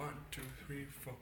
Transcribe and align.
One, 0.00 0.14
two, 0.30 0.40
three, 0.66 0.86
four. 1.02 1.12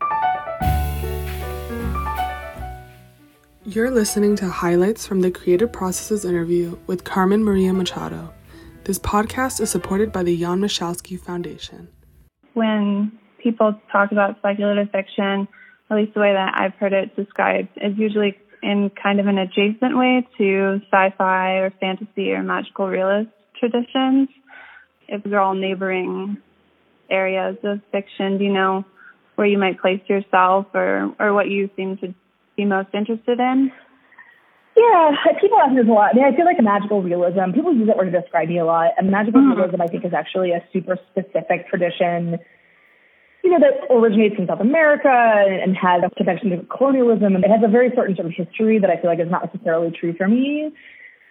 You're 3.64 3.90
listening 3.90 4.36
to 4.36 4.48
highlights 4.48 5.04
from 5.04 5.20
the 5.20 5.32
Creative 5.32 5.72
Processes 5.72 6.24
interview 6.24 6.78
with 6.86 7.02
Carmen 7.02 7.42
Maria 7.42 7.72
Machado. 7.72 8.32
This 8.84 9.00
podcast 9.00 9.60
is 9.60 9.68
supported 9.68 10.12
by 10.12 10.22
the 10.22 10.38
Jan 10.38 10.60
Michalski 10.60 11.18
Foundation. 11.18 11.88
When 12.54 13.18
people 13.42 13.74
talk 13.90 14.12
about 14.12 14.38
speculative 14.38 14.92
fiction, 14.92 15.48
at 15.90 15.96
least 15.96 16.14
the 16.14 16.20
way 16.20 16.32
that 16.32 16.54
I've 16.54 16.74
heard 16.74 16.92
it 16.92 17.16
described, 17.16 17.70
is 17.78 17.98
usually 17.98 18.38
in 18.62 18.92
kind 19.02 19.18
of 19.18 19.26
an 19.26 19.38
adjacent 19.38 19.98
way 19.98 20.24
to 20.38 20.80
sci-fi 20.92 21.54
or 21.54 21.72
fantasy 21.80 22.30
or 22.30 22.44
magical 22.44 22.86
realist 22.86 23.30
traditions. 23.58 24.28
If 25.08 25.24
they're 25.24 25.40
all 25.40 25.54
neighboring 25.54 26.36
areas 27.10 27.56
of 27.64 27.80
fiction, 27.92 28.38
do 28.38 28.44
you 28.44 28.52
know 28.52 28.84
where 29.36 29.46
you 29.46 29.58
might 29.58 29.80
place 29.80 30.00
yourself 30.08 30.66
or, 30.74 31.14
or 31.18 31.32
what 31.32 31.48
you 31.48 31.70
seem 31.76 31.96
to 31.98 32.14
be 32.56 32.64
most 32.64 32.88
interested 32.92 33.38
in? 33.38 33.70
Yeah, 34.78 35.10
people 35.40 35.58
ask 35.58 35.72
me 35.72 35.82
this 35.82 35.88
a 35.88 35.92
lot. 35.92 36.10
I 36.12 36.14
mean, 36.14 36.24
I 36.24 36.36
feel 36.36 36.44
like 36.44 36.62
magical 36.62 37.02
realism, 37.02 37.50
people 37.52 37.74
use 37.74 37.88
that 37.88 37.96
word 37.96 38.12
to 38.12 38.20
describe 38.20 38.48
me 38.48 38.58
a 38.58 38.64
lot. 38.64 38.92
And 38.96 39.10
magical 39.10 39.40
mm-hmm. 39.40 39.58
realism, 39.58 39.82
I 39.82 39.86
think, 39.86 40.04
is 40.04 40.14
actually 40.14 40.52
a 40.52 40.62
super 40.72 40.98
specific 41.10 41.68
tradition, 41.68 42.38
you 43.42 43.50
know, 43.50 43.58
that 43.58 43.92
originates 43.92 44.36
in 44.38 44.46
South 44.46 44.60
America 44.60 45.08
and 45.08 45.76
has 45.76 46.02
a 46.06 46.10
connection 46.14 46.50
to 46.50 46.64
colonialism. 46.66 47.34
And 47.34 47.44
it 47.44 47.50
has 47.50 47.60
a 47.64 47.68
very 47.68 47.90
certain 47.96 48.14
sort 48.14 48.26
of 48.26 48.32
history 48.32 48.78
that 48.78 48.90
I 48.90 49.00
feel 49.00 49.10
like 49.10 49.18
is 49.18 49.30
not 49.30 49.52
necessarily 49.52 49.90
true 49.90 50.14
for 50.16 50.28
me. 50.28 50.70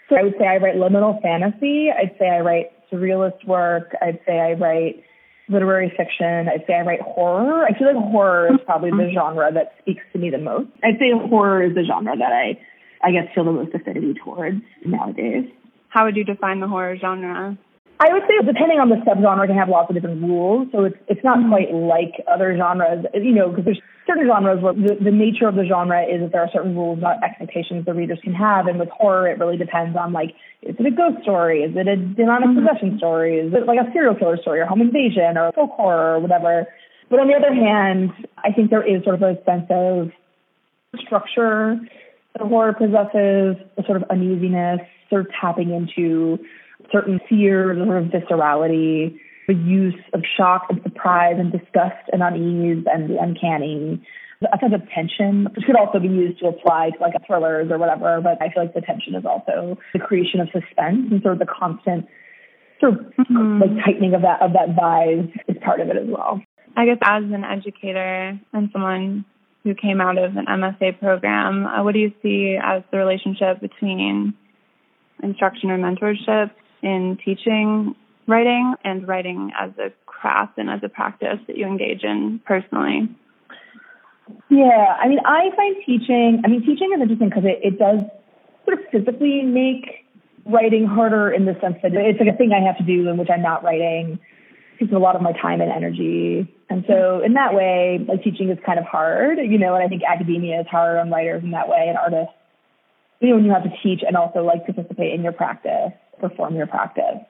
So 0.09 0.17
I 0.17 0.23
would 0.23 0.35
say 0.39 0.47
I 0.47 0.57
write 0.57 0.75
liminal 0.75 1.21
fantasy. 1.21 1.89
I'd 1.91 2.15
say 2.19 2.27
I 2.27 2.39
write 2.39 2.71
surrealist 2.91 3.45
work. 3.45 3.95
I'd 4.01 4.19
say 4.25 4.39
I 4.39 4.53
write 4.53 5.03
literary 5.49 5.91
fiction. 5.95 6.49
I'd 6.49 6.65
say 6.67 6.73
I 6.73 6.81
write 6.81 7.01
horror. 7.01 7.65
I 7.65 7.77
feel 7.77 7.87
like 7.87 8.11
horror 8.11 8.53
is 8.53 8.59
probably 8.65 8.91
the 8.91 8.97
mm-hmm. 8.97 9.13
genre 9.13 9.51
that 9.53 9.73
speaks 9.79 10.03
to 10.13 10.19
me 10.19 10.29
the 10.29 10.37
most. 10.37 10.69
I'd 10.83 10.99
say 10.99 11.11
horror 11.11 11.63
is 11.63 11.75
the 11.75 11.83
genre 11.83 12.15
that 12.17 12.31
I, 12.31 12.59
I 13.03 13.11
guess, 13.11 13.33
feel 13.33 13.45
the 13.45 13.51
most 13.51 13.73
affinity 13.73 14.13
towards 14.23 14.61
nowadays. 14.85 15.45
How 15.89 16.05
would 16.05 16.15
you 16.15 16.23
define 16.23 16.59
the 16.59 16.67
horror 16.67 16.97
genre? 16.97 17.57
I 17.99 18.13
would 18.13 18.23
say 18.29 18.45
depending 18.45 18.79
on 18.79 18.89
the 18.89 19.01
subgenre, 19.01 19.45
it 19.45 19.47
can 19.47 19.57
have 19.57 19.69
lots 19.69 19.89
of 19.89 19.95
different 19.95 20.21
rules. 20.21 20.67
So 20.71 20.85
it's 20.85 20.97
it's 21.07 21.23
not 21.23 21.39
mm-hmm. 21.39 21.49
quite 21.49 21.73
like 21.73 22.13
other 22.29 22.55
genres, 22.55 23.05
you 23.13 23.33
know, 23.33 23.49
because 23.49 23.65
there's 23.65 23.81
certain 24.05 24.27
genres 24.27 24.61
where 24.61 24.73
the, 24.73 24.97
the 25.01 25.11
nature 25.11 25.47
of 25.47 25.55
the 25.55 25.65
genre 25.65 26.05
is 26.05 26.21
that 26.21 26.31
there 26.31 26.41
are 26.41 26.49
certain 26.53 26.75
rules, 26.75 27.01
not 27.01 27.23
expectations 27.23 27.85
the 27.85 27.93
readers 27.93 28.19
can 28.23 28.33
have. 28.33 28.67
And 28.67 28.79
with 28.79 28.89
horror, 28.89 29.27
it 29.27 29.39
really 29.39 29.57
depends 29.57 29.97
on 29.97 30.13
like, 30.13 30.37
is 30.61 30.75
it 30.77 30.85
a 30.85 30.91
ghost 30.91 31.23
story? 31.23 31.63
Is 31.63 31.75
it 31.75 31.87
a 31.87 31.97
demonic 31.97 32.49
mm-hmm. 32.49 32.67
possession 32.67 32.97
story? 32.97 33.39
Is 33.39 33.53
it 33.53 33.65
like 33.65 33.79
a 33.81 33.91
serial 33.91 34.13
killer 34.13 34.37
story 34.37 34.59
or 34.59 34.65
home 34.65 34.81
invasion 34.81 35.37
or 35.37 35.51
folk 35.53 35.71
horror 35.71 36.15
or 36.15 36.19
whatever? 36.19 36.67
But 37.09 37.19
on 37.19 37.27
the 37.27 37.33
other 37.33 37.53
hand, 37.53 38.11
I 38.37 38.51
think 38.51 38.69
there 38.69 38.85
is 38.85 39.03
sort 39.03 39.15
of 39.15 39.23
a 39.23 39.41
sense 39.43 39.65
of 39.71 40.11
structure 41.01 41.79
that 42.33 42.45
horror 42.45 42.73
possesses, 42.73 43.57
a 43.77 43.83
sort 43.85 44.01
of 44.01 44.09
uneasiness, 44.09 44.81
sort 45.09 45.21
of 45.21 45.27
tapping 45.39 45.71
into 45.71 46.37
certain 46.91 47.19
fears 47.29 47.77
or 47.77 48.01
viscerality, 48.01 49.17
the 49.47 49.53
use 49.53 49.99
of 50.13 50.21
shock 50.35 50.67
and 50.69 50.81
surprise 50.83 51.35
and 51.37 51.51
disgust 51.51 52.03
and 52.11 52.21
unease 52.21 52.85
and 52.91 53.09
the 53.09 53.17
uncanny, 53.21 54.01
a 54.41 54.59
sense 54.59 54.73
of 54.73 54.81
tension, 54.93 55.47
which 55.55 55.65
could 55.65 55.75
also 55.75 55.99
be 55.99 56.07
used 56.07 56.39
to 56.39 56.47
apply 56.47 56.91
to 56.91 56.99
like 57.01 57.13
thrillers 57.25 57.71
or 57.71 57.77
whatever. 57.77 58.21
But 58.21 58.41
I 58.41 58.51
feel 58.51 58.63
like 58.63 58.73
the 58.73 58.81
tension 58.81 59.15
is 59.15 59.25
also 59.25 59.77
the 59.93 59.99
creation 59.99 60.41
of 60.41 60.47
suspense 60.47 61.07
and 61.11 61.21
sort 61.21 61.33
of 61.33 61.39
the 61.39 61.47
constant 61.47 62.05
sort 62.79 62.93
of 62.93 62.99
mm-hmm. 63.17 63.61
like 63.61 63.85
tightening 63.85 64.13
of 64.13 64.21
that 64.21 64.41
of 64.41 64.53
that 64.53 64.75
vise 64.75 65.29
is 65.47 65.55
part 65.63 65.79
of 65.79 65.89
it 65.89 65.97
as 65.97 66.07
well. 66.07 66.41
I 66.75 66.85
guess 66.85 66.97
as 67.01 67.23
an 67.23 67.43
educator 67.43 68.39
and 68.53 68.69
someone 68.71 69.25
who 69.63 69.73
came 69.73 69.99
out 69.99 70.17
of 70.17 70.37
an 70.37 70.45
MFA 70.45 70.99
program, 70.99 71.65
uh, 71.65 71.83
what 71.83 71.93
do 71.93 71.99
you 71.99 72.13
see 72.21 72.57
as 72.61 72.83
the 72.91 72.97
relationship 72.97 73.59
between 73.59 74.35
instruction 75.23 75.71
or 75.71 75.77
mentorship 75.77 76.51
in 76.81 77.17
teaching 77.23 77.95
writing 78.27 78.75
and 78.83 79.07
writing 79.07 79.51
as 79.59 79.71
a 79.79 79.91
craft 80.05 80.57
and 80.57 80.69
as 80.69 80.81
a 80.83 80.89
practice 80.89 81.39
that 81.47 81.57
you 81.57 81.65
engage 81.65 82.03
in 82.03 82.39
personally? 82.45 83.09
Yeah, 84.49 84.95
I 84.99 85.07
mean, 85.07 85.19
I 85.25 85.49
find 85.55 85.75
teaching, 85.85 86.41
I 86.43 86.49
mean, 86.49 86.61
teaching 86.61 86.91
is 86.93 87.01
interesting 87.01 87.29
because 87.29 87.45
it, 87.45 87.59
it 87.63 87.79
does 87.79 88.01
sort 88.65 88.79
of 88.79 88.85
physically 88.91 89.41
make 89.43 90.05
writing 90.45 90.85
harder 90.85 91.31
in 91.31 91.45
the 91.45 91.57
sense 91.61 91.77
that 91.83 91.93
it's 91.93 92.19
like 92.19 92.33
a 92.33 92.37
thing 92.37 92.51
I 92.51 92.65
have 92.65 92.77
to 92.77 92.83
do 92.83 93.09
in 93.09 93.17
which 93.17 93.29
I'm 93.31 93.41
not 93.41 93.63
writing 93.63 94.19
takes 94.79 94.91
a 94.91 94.97
lot 94.97 95.15
of 95.15 95.21
my 95.21 95.31
time 95.33 95.61
and 95.61 95.71
energy. 95.71 96.53
And 96.69 96.83
so 96.87 97.21
in 97.23 97.33
that 97.33 97.53
way, 97.53 98.05
like 98.07 98.23
teaching 98.23 98.49
is 98.49 98.57
kind 98.65 98.77
of 98.77 98.85
hard, 98.85 99.39
you 99.39 99.57
know, 99.57 99.73
and 99.73 99.83
I 99.83 99.87
think 99.87 100.03
academia 100.03 100.61
is 100.61 100.67
hard 100.67 100.97
on 100.97 101.09
writers 101.09 101.43
in 101.43 101.51
that 101.51 101.67
way 101.67 101.85
and 101.87 101.97
artists, 101.97 102.33
you 103.19 103.29
know, 103.29 103.35
when 103.35 103.45
you 103.45 103.51
have 103.51 103.63
to 103.63 103.71
teach 103.81 104.01
and 104.05 104.15
also 104.15 104.43
like 104.43 104.65
participate 104.65 105.13
in 105.13 105.23
your 105.23 105.31
practice 105.31 105.93
perform 106.19 106.55
your 106.55 106.67
practice. 106.67 107.25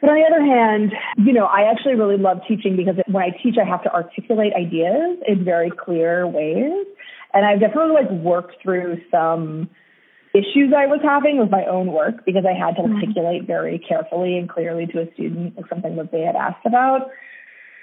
But 0.00 0.10
on 0.10 0.16
the 0.16 0.26
other 0.26 0.44
hand, 0.44 0.92
you 1.16 1.32
know, 1.32 1.46
I 1.46 1.70
actually 1.70 1.94
really 1.94 2.18
love 2.18 2.40
teaching 2.46 2.76
because 2.76 2.96
when 3.06 3.22
I 3.22 3.30
teach, 3.42 3.56
I 3.56 3.66
have 3.66 3.82
to 3.84 3.92
articulate 3.92 4.52
ideas 4.52 5.18
in 5.26 5.44
very 5.44 5.70
clear 5.70 6.26
ways. 6.26 6.86
And 7.32 7.46
I've 7.46 7.58
definitely 7.58 7.94
like 7.94 8.10
worked 8.10 8.62
through 8.62 9.00
some 9.10 9.70
issues 10.34 10.74
I 10.76 10.86
was 10.86 11.00
having 11.02 11.38
with 11.38 11.50
my 11.50 11.64
own 11.64 11.86
work 11.92 12.26
because 12.26 12.44
I 12.44 12.52
had 12.52 12.76
to 12.76 12.82
mm-hmm. 12.82 12.96
articulate 12.96 13.46
very 13.46 13.78
carefully 13.78 14.36
and 14.36 14.48
clearly 14.48 14.86
to 14.86 15.00
a 15.00 15.12
student 15.14 15.56
like 15.56 15.68
something 15.68 15.96
that 15.96 16.12
they 16.12 16.20
had 16.20 16.36
asked 16.36 16.66
about. 16.66 17.08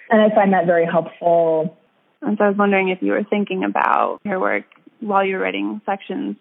And 0.09 0.21
I 0.21 0.29
find 0.35 0.53
that 0.53 0.67
very 0.67 0.85
helpful. 0.85 1.77
And 2.21 2.37
so 2.37 2.43
I 2.43 2.49
was 2.49 2.57
wondering 2.57 2.89
if 2.89 3.01
you 3.01 3.13
were 3.13 3.23
thinking 3.23 3.63
about 3.63 4.19
your 4.23 4.39
work 4.39 4.65
while 4.99 5.25
you're 5.25 5.39
writing 5.39 5.81
sections 5.85 6.35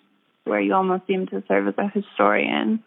where 0.45 0.61
you 0.61 0.75
almost 0.75 1.07
seem 1.07 1.27
to 1.29 1.43
serve 1.49 1.69
as 1.69 1.75
a 1.79 1.89
historian 1.89 2.83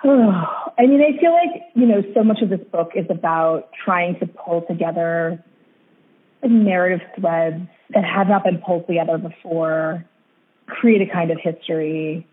I 0.04 0.86
mean, 0.86 1.02
I 1.02 1.20
feel 1.20 1.32
like, 1.32 1.62
you 1.74 1.86
know, 1.86 2.02
so 2.14 2.24
much 2.24 2.40
of 2.40 2.48
this 2.48 2.60
book 2.72 2.92
is 2.94 3.06
about 3.10 3.68
trying 3.84 4.18
to 4.20 4.26
pull 4.26 4.62
together 4.62 5.42
narrative 6.42 7.06
threads 7.18 7.68
that 7.90 8.04
have 8.04 8.28
not 8.28 8.44
been 8.44 8.58
pulled 8.58 8.86
together 8.86 9.18
before, 9.18 10.04
create 10.66 11.02
a 11.02 11.12
kind 11.12 11.30
of 11.30 11.38
history 11.42 12.26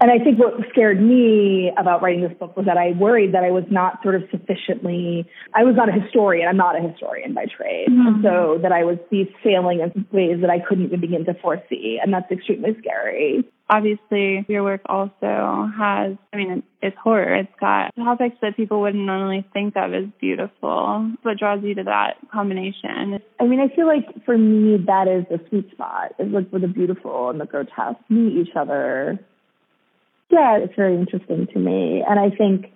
and 0.00 0.10
I 0.10 0.22
think 0.22 0.38
what 0.38 0.54
scared 0.70 1.02
me 1.02 1.72
about 1.76 2.02
writing 2.02 2.22
this 2.22 2.36
book 2.38 2.56
was 2.56 2.66
that 2.66 2.76
I 2.76 2.92
worried 2.92 3.34
that 3.34 3.42
I 3.42 3.50
was 3.50 3.64
not 3.70 4.00
sort 4.02 4.14
of 4.14 4.22
sufficiently, 4.30 5.26
I 5.54 5.64
was 5.64 5.74
not 5.74 5.88
a 5.88 5.92
historian. 5.92 6.48
I'm 6.48 6.56
not 6.56 6.76
a 6.76 6.86
historian 6.86 7.34
by 7.34 7.46
trade. 7.46 7.88
Mm-hmm. 7.90 8.22
So 8.22 8.58
that 8.62 8.70
I 8.70 8.84
was 8.84 8.98
be 9.10 9.28
failing 9.42 9.80
in 9.80 10.06
ways 10.12 10.40
that 10.40 10.50
I 10.50 10.60
couldn't 10.60 10.84
even 10.84 11.00
begin 11.00 11.24
to 11.24 11.34
foresee. 11.34 11.98
And 12.02 12.12
that's 12.12 12.30
extremely 12.30 12.76
scary. 12.78 13.44
Obviously, 13.70 14.46
your 14.48 14.62
work 14.62 14.80
also 14.86 15.68
has, 15.76 16.16
I 16.32 16.36
mean, 16.36 16.62
it's 16.80 16.96
horror. 17.02 17.34
It's 17.34 17.52
got 17.60 17.94
topics 17.96 18.36
that 18.40 18.56
people 18.56 18.80
wouldn't 18.80 19.04
normally 19.04 19.46
think 19.52 19.76
of 19.76 19.92
as 19.92 20.04
beautiful. 20.20 21.12
What 21.22 21.38
draws 21.38 21.62
you 21.62 21.74
to 21.74 21.82
that 21.82 22.16
combination? 22.32 23.20
I 23.38 23.44
mean, 23.44 23.60
I 23.60 23.74
feel 23.74 23.86
like 23.86 24.24
for 24.24 24.38
me, 24.38 24.78
that 24.86 25.06
is 25.06 25.24
the 25.28 25.44
sweet 25.50 25.70
spot, 25.72 26.12
is 26.18 26.32
like 26.32 26.48
where 26.48 26.60
the 26.60 26.68
beautiful 26.68 27.28
and 27.28 27.38
the 27.38 27.44
grotesque 27.44 28.00
meet 28.08 28.38
each 28.38 28.56
other 28.56 29.18
yeah, 30.30 30.58
it's 30.58 30.74
very 30.76 30.96
interesting 30.96 31.46
to 31.52 31.58
me. 31.58 32.02
And 32.08 32.18
I 32.18 32.30
think 32.30 32.72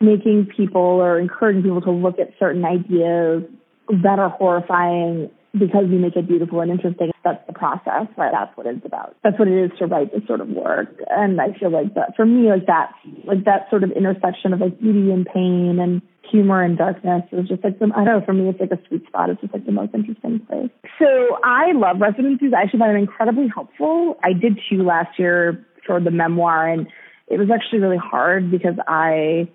making 0.00 0.48
people 0.56 0.80
or 0.80 1.18
encouraging 1.18 1.62
people 1.62 1.82
to 1.82 1.90
look 1.90 2.18
at 2.18 2.30
certain 2.38 2.64
ideas 2.64 3.44
that 4.02 4.18
are 4.18 4.30
horrifying 4.30 5.30
because 5.58 5.84
you 5.88 5.98
make 5.98 6.16
it 6.16 6.26
beautiful 6.26 6.60
and 6.60 6.70
interesting, 6.70 7.12
that's 7.22 7.46
the 7.46 7.52
process, 7.52 8.08
right? 8.16 8.32
That's 8.32 8.56
what 8.56 8.66
it's 8.66 8.84
about. 8.84 9.16
That's 9.22 9.38
what 9.38 9.46
it 9.46 9.64
is 9.64 9.70
to 9.78 9.86
write 9.86 10.12
this 10.12 10.26
sort 10.26 10.40
of 10.40 10.48
work. 10.48 10.88
And 11.10 11.40
I 11.40 11.52
feel 11.52 11.70
like 11.70 11.94
that 11.94 12.16
for 12.16 12.26
me, 12.26 12.50
like 12.50 12.66
that, 12.66 12.90
like 13.24 13.44
that 13.44 13.70
sort 13.70 13.84
of 13.84 13.92
intersection 13.92 14.52
of 14.52 14.60
like 14.60 14.80
beauty 14.80 15.12
and 15.12 15.24
pain 15.24 15.78
and 15.80 16.02
humor 16.28 16.62
and 16.62 16.76
darkness 16.76 17.22
is 17.30 17.46
just 17.46 17.62
like 17.62 17.78
some, 17.78 17.92
I 17.92 18.04
don't 18.04 18.18
know, 18.18 18.24
for 18.26 18.32
me, 18.32 18.48
it's 18.48 18.58
like 18.58 18.72
a 18.72 18.82
sweet 18.88 19.06
spot. 19.06 19.30
It's 19.30 19.40
just 19.40 19.52
like 19.52 19.64
the 19.64 19.72
most 19.72 19.94
interesting 19.94 20.40
place. 20.40 20.70
So 20.98 21.38
I 21.44 21.70
love 21.72 22.00
residencies. 22.00 22.52
I 22.56 22.62
actually 22.62 22.80
find 22.80 22.90
them 22.90 23.02
incredibly 23.02 23.46
helpful. 23.54 24.18
I 24.24 24.32
did 24.32 24.58
two 24.68 24.82
last 24.82 25.18
year 25.18 25.64
for 25.86 26.00
the 26.00 26.10
memoir 26.10 26.68
and 26.68 26.86
it 27.28 27.38
was 27.38 27.48
actually 27.52 27.80
really 27.80 27.96
hard 27.96 28.50
because 28.50 28.74
I 28.86 29.48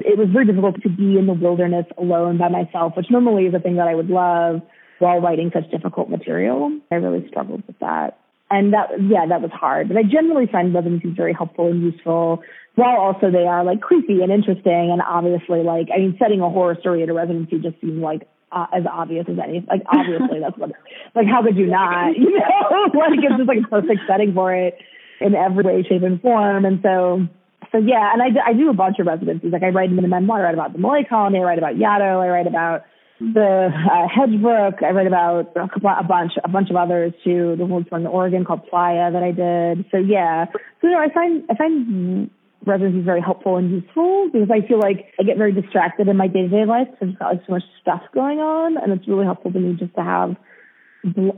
it 0.00 0.18
was 0.18 0.28
very 0.30 0.44
difficult 0.44 0.82
to 0.82 0.88
be 0.88 1.18
in 1.18 1.26
the 1.26 1.32
wilderness 1.32 1.86
alone 1.96 2.38
by 2.38 2.48
myself, 2.48 2.92
which 2.96 3.06
normally 3.10 3.46
is 3.46 3.54
a 3.54 3.60
thing 3.60 3.76
that 3.76 3.88
I 3.88 3.94
would 3.94 4.10
love 4.10 4.60
while 4.98 5.20
writing 5.20 5.50
such 5.54 5.70
difficult 5.70 6.10
material. 6.10 6.70
I 6.90 6.96
really 6.96 7.26
struggled 7.28 7.66
with 7.66 7.78
that. 7.78 8.18
And 8.50 8.74
that, 8.74 8.90
yeah, 9.00 9.26
that 9.26 9.40
was 9.40 9.50
hard. 9.52 9.88
But 9.88 9.96
I 9.96 10.02
generally 10.02 10.46
find 10.46 10.72
residencies 10.72 11.14
very 11.16 11.32
helpful 11.32 11.68
and 11.68 11.82
useful, 11.82 12.42
while 12.74 12.96
also 12.96 13.30
they 13.30 13.46
are 13.46 13.64
like 13.64 13.80
creepy 13.80 14.20
and 14.22 14.30
interesting. 14.30 14.90
And 14.92 15.02
obviously, 15.02 15.62
like, 15.62 15.88
I 15.92 15.98
mean, 15.98 16.16
setting 16.20 16.40
a 16.40 16.50
horror 16.50 16.76
story 16.78 17.02
at 17.02 17.08
a 17.08 17.14
residency 17.14 17.58
just 17.58 17.80
seems 17.80 18.00
like 18.00 18.28
uh, 18.52 18.66
as 18.72 18.84
obvious 18.90 19.26
as 19.28 19.38
any. 19.42 19.64
Like, 19.66 19.82
obviously, 19.86 20.40
that's 20.40 20.56
what, 20.58 20.70
like, 21.14 21.26
how 21.26 21.42
could 21.42 21.56
you 21.56 21.66
not? 21.66 22.14
You 22.16 22.38
know, 22.38 22.90
like, 22.94 23.18
it's 23.18 23.36
just 23.36 23.48
like 23.48 23.64
a 23.64 23.68
perfect 23.68 24.00
setting 24.06 24.34
for 24.34 24.54
it 24.54 24.78
in 25.20 25.34
every 25.34 25.64
way, 25.64 25.82
shape, 25.82 26.02
and 26.02 26.20
form. 26.20 26.64
And 26.64 26.80
so, 26.82 27.26
so 27.72 27.78
yeah, 27.78 28.12
and 28.12 28.22
I, 28.22 28.50
I 28.50 28.52
do 28.52 28.70
a 28.70 28.74
bunch 28.74 28.98
of 28.98 29.06
residencies. 29.06 29.52
Like 29.52 29.62
I 29.62 29.68
write 29.68 29.90
in 29.90 29.96
the 29.96 30.08
memoir, 30.08 30.40
I 30.40 30.44
write 30.44 30.54
about 30.54 30.72
the 30.72 30.78
Millay 30.78 31.04
colony, 31.08 31.38
I 31.38 31.42
write 31.42 31.58
about 31.58 31.74
Yaddo, 31.74 32.22
I 32.22 32.28
write 32.28 32.46
about 32.46 32.84
the 33.20 33.70
uh, 33.72 34.08
Hedgebrook. 34.08 34.82
I 34.82 34.90
write 34.90 35.06
about 35.06 35.52
a, 35.56 35.68
couple, 35.68 35.90
a 35.90 36.04
bunch, 36.04 36.32
a 36.42 36.48
bunch 36.48 36.70
of 36.70 36.76
others 36.76 37.12
too. 37.24 37.56
The 37.56 37.64
one 37.64 37.84
from 37.84 38.06
Oregon 38.06 38.44
called 38.44 38.66
Playa 38.68 39.10
that 39.10 39.22
I 39.22 39.32
did. 39.32 39.86
So 39.90 39.98
yeah, 39.98 40.46
so 40.80 40.88
you 40.88 40.90
know, 40.90 41.00
I 41.00 41.12
find 41.12 41.44
I 41.50 41.54
find 41.54 42.30
residency 42.64 43.00
very 43.00 43.20
helpful 43.20 43.56
and 43.56 43.70
useful 43.70 44.28
because 44.32 44.50
I 44.50 44.66
feel 44.66 44.78
like 44.78 45.12
I 45.18 45.22
get 45.22 45.38
very 45.38 45.52
distracted 45.52 46.08
in 46.08 46.16
my 46.16 46.26
day 46.26 46.42
to 46.42 46.48
day 46.48 46.64
life 46.66 46.88
because 46.90 47.14
I've 47.14 47.18
got 47.18 47.32
like 47.32 47.42
so 47.46 47.52
much 47.52 47.62
stuff 47.80 48.02
going 48.12 48.40
on, 48.40 48.76
and 48.76 48.92
it's 48.92 49.08
really 49.08 49.24
helpful 49.24 49.52
to 49.52 49.58
me 49.58 49.76
just 49.78 49.94
to 49.94 50.02
have 50.02 50.36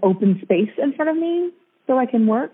open 0.03 0.41
space 0.43 0.71
in 0.79 0.95
front 0.95 1.11
of 1.11 1.17
me 1.17 1.51
so 1.87 1.99
I 1.99 2.07
can 2.07 2.27
work. 2.27 2.53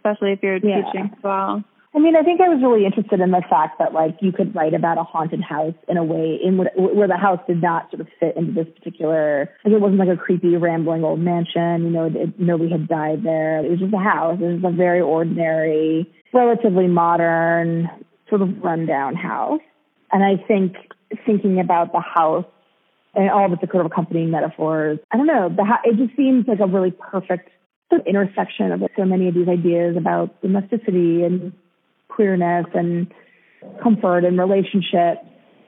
Especially 0.00 0.32
if 0.32 0.42
you're 0.42 0.56
yeah. 0.56 0.82
teaching 0.82 1.10
as 1.12 1.22
well. 1.22 1.64
I 1.92 1.98
mean, 1.98 2.14
I 2.14 2.22
think 2.22 2.40
I 2.40 2.48
was 2.48 2.62
really 2.62 2.86
interested 2.86 3.18
in 3.18 3.32
the 3.32 3.42
fact 3.50 3.80
that 3.80 3.92
like 3.92 4.16
you 4.20 4.30
could 4.30 4.54
write 4.54 4.74
about 4.74 4.96
a 4.98 5.02
haunted 5.02 5.42
house 5.42 5.74
in 5.88 5.96
a 5.96 6.04
way 6.04 6.38
in 6.42 6.56
what, 6.56 6.68
where 6.76 7.08
the 7.08 7.16
house 7.16 7.40
did 7.48 7.60
not 7.60 7.90
sort 7.90 8.00
of 8.00 8.08
fit 8.20 8.36
into 8.36 8.52
this 8.52 8.68
particular. 8.76 9.50
Like 9.64 9.74
it 9.74 9.80
wasn't 9.80 9.98
like 9.98 10.08
a 10.08 10.16
creepy, 10.16 10.56
rambling 10.56 11.02
old 11.02 11.18
mansion. 11.18 11.82
You 11.82 11.90
know, 11.90 12.04
it, 12.06 12.38
nobody 12.38 12.70
had 12.70 12.86
died 12.86 13.24
there. 13.24 13.64
It 13.64 13.70
was 13.70 13.80
just 13.80 13.92
a 13.92 13.98
house. 13.98 14.38
It 14.40 14.62
was 14.62 14.72
a 14.72 14.76
very 14.76 15.00
ordinary, 15.00 16.08
relatively 16.32 16.86
modern, 16.86 17.90
sort 18.28 18.42
of 18.42 18.62
rundown 18.62 19.16
house. 19.16 19.60
And 20.12 20.22
I 20.22 20.36
think 20.46 20.76
thinking 21.26 21.58
about 21.58 21.92
the 21.92 22.00
house 22.00 22.46
and 23.14 23.28
all 23.30 23.46
of 23.46 23.52
its 23.52 23.62
sort 23.72 23.84
of 23.84 23.90
accompanying 23.90 24.30
metaphors, 24.30 25.00
I 25.10 25.16
don't 25.16 25.26
know. 25.26 25.48
The 25.48 25.66
it 25.84 25.96
just 25.96 26.16
seems 26.16 26.46
like 26.46 26.60
a 26.60 26.68
really 26.68 26.92
perfect 26.92 27.50
of 27.92 28.06
intersection 28.06 28.72
of 28.72 28.82
so 28.96 29.04
many 29.04 29.28
of 29.28 29.34
these 29.34 29.48
ideas 29.48 29.96
about 29.96 30.40
domesticity 30.42 31.22
and 31.22 31.52
queerness 32.08 32.66
and 32.74 33.12
comfort 33.82 34.24
and 34.24 34.38
relationships 34.38 35.20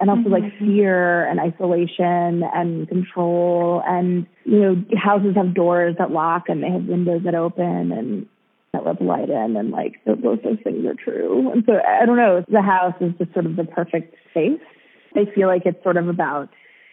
and 0.00 0.10
also 0.10 0.28
like 0.28 0.42
mm-hmm. 0.42 0.66
fear 0.66 1.26
and 1.26 1.40
isolation 1.40 2.42
and 2.54 2.88
control 2.88 3.82
and 3.86 4.26
you 4.44 4.60
know 4.60 4.84
houses 4.96 5.34
have 5.36 5.54
doors 5.54 5.96
that 5.98 6.10
lock 6.10 6.44
and 6.48 6.62
they 6.62 6.70
have 6.70 6.84
windows 6.84 7.22
that 7.24 7.34
open 7.34 7.92
and 7.92 8.26
that 8.72 8.84
let 8.84 9.00
light 9.00 9.30
in 9.30 9.56
and 9.56 9.70
like 9.70 9.94
both 10.04 10.42
those 10.42 10.58
things 10.62 10.84
are 10.86 10.94
true 10.94 11.50
and 11.50 11.64
so 11.66 11.74
i 11.86 12.04
don't 12.04 12.16
know 12.16 12.44
the 12.48 12.62
house 12.62 12.94
is 13.00 13.12
just 13.18 13.32
sort 13.32 13.46
of 13.46 13.56
the 13.56 13.64
perfect 13.64 14.14
space 14.30 14.60
i 15.16 15.24
feel 15.34 15.48
like 15.48 15.62
it's 15.64 15.82
sort 15.82 15.96
of 15.96 16.08
about 16.08 16.48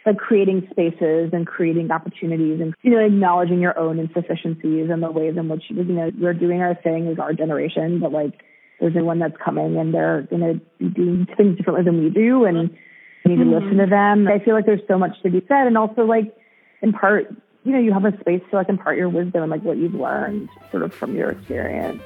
like 0.05 0.17
creating 0.17 0.67
spaces 0.69 1.31
and 1.33 1.47
creating 1.47 1.89
opportunities 1.91 2.61
and 2.61 2.75
you 2.83 2.91
know 2.91 2.99
acknowledging 2.99 3.59
your 3.59 3.77
own 3.77 3.99
insufficiencies 3.99 4.89
and 4.89 5.01
the 5.01 5.11
ways 5.11 5.35
in 5.37 5.49
which 5.49 5.63
you 5.69 5.83
know 5.83 6.11
we're 6.19 6.33
doing 6.33 6.61
our 6.61 6.75
thing 6.75 7.07
as 7.07 7.19
our 7.19 7.33
generation 7.33 7.99
but 7.99 8.11
like 8.11 8.43
there's 8.79 8.93
one 8.95 9.19
that's 9.19 9.37
coming 9.43 9.77
and 9.77 9.93
they're 9.93 10.23
going 10.23 10.41
to 10.41 10.61
be 10.79 10.89
doing 10.89 11.27
things 11.37 11.57
differently 11.57 11.83
than 11.83 12.03
we 12.03 12.09
do 12.09 12.45
and 12.45 12.75
we 13.23 13.31
need 13.31 13.37
to 13.37 13.43
mm-hmm. 13.43 13.53
listen 13.53 13.77
to 13.77 13.85
them. 13.87 14.27
I 14.27 14.39
feel 14.39 14.53
like 14.53 14.65
there's 14.65 14.85
so 14.87 14.97
much 14.97 15.19
to 15.23 15.29
be 15.29 15.41
said 15.47 15.67
and 15.67 15.77
also 15.77 16.03
like 16.03 16.35
in 16.81 16.93
part, 16.93 17.33
you 17.63 17.71
know, 17.71 17.79
you 17.79 17.93
have 17.93 18.05
a 18.05 18.17
space 18.19 18.41
to 18.51 18.57
like 18.57 18.69
impart 18.69 18.97
your 18.97 19.09
wisdom 19.09 19.41
and 19.41 19.51
like 19.51 19.63
what 19.63 19.77
you've 19.77 19.95
learned 19.95 20.49
sort 20.71 20.83
of 20.83 20.93
from 20.93 21.15
your 21.15 21.31
experience. 21.31 22.01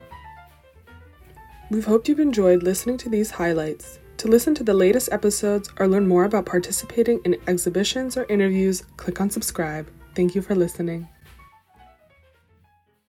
We've 1.69 1.86
hoped 1.86 2.07
you've 2.07 2.19
enjoyed 2.19 2.63
listening 2.63 2.98
to 3.00 3.10
these 3.10 3.31
highlights. 3.31 4.00
To 4.19 4.27
listen 4.27 4.54
to 4.56 4.66
the 4.66 4.74
latest 4.74 5.07
episodes 5.13 5.69
or 5.80 5.88
learn 5.88 6.06
more 6.06 6.25
about 6.25 6.45
participating 6.45 7.21
in 7.24 7.38
exhibitions 7.48 8.18
or 8.18 8.25
interviews, 8.25 8.83
click 8.98 9.21
on 9.21 9.30
subscribe. 9.30 9.89
Thank 10.13 10.36
you 10.36 10.42
for 10.42 10.56
listening. 10.56 11.07